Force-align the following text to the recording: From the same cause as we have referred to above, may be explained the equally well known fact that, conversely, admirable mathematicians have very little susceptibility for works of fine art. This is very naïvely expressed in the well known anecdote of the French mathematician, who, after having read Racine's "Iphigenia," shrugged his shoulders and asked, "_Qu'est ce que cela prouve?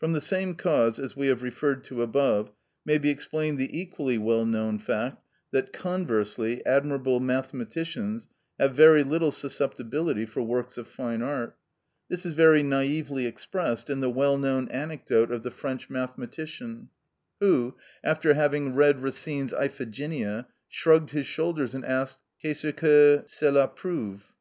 From 0.00 0.14
the 0.14 0.20
same 0.20 0.56
cause 0.56 0.98
as 0.98 1.14
we 1.14 1.28
have 1.28 1.44
referred 1.44 1.84
to 1.84 2.02
above, 2.02 2.50
may 2.84 2.98
be 2.98 3.08
explained 3.08 3.56
the 3.56 3.78
equally 3.78 4.18
well 4.18 4.44
known 4.44 4.80
fact 4.80 5.22
that, 5.52 5.72
conversely, 5.72 6.60
admirable 6.66 7.20
mathematicians 7.20 8.26
have 8.58 8.74
very 8.74 9.04
little 9.04 9.30
susceptibility 9.30 10.26
for 10.26 10.42
works 10.42 10.76
of 10.76 10.88
fine 10.88 11.22
art. 11.22 11.56
This 12.08 12.26
is 12.26 12.34
very 12.34 12.64
naïvely 12.64 13.28
expressed 13.28 13.88
in 13.88 14.00
the 14.00 14.10
well 14.10 14.36
known 14.36 14.66
anecdote 14.70 15.30
of 15.30 15.44
the 15.44 15.52
French 15.52 15.88
mathematician, 15.88 16.88
who, 17.38 17.76
after 18.02 18.34
having 18.34 18.74
read 18.74 19.00
Racine's 19.04 19.52
"Iphigenia," 19.54 20.46
shrugged 20.68 21.12
his 21.12 21.26
shoulders 21.28 21.76
and 21.76 21.84
asked, 21.84 22.18
"_Qu'est 22.42 22.56
ce 22.68 22.72
que 22.74 23.22
cela 23.28 23.68
prouve? 23.68 24.24